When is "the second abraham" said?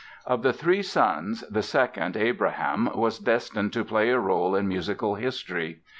1.47-2.89